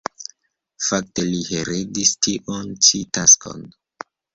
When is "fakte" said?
0.85-1.27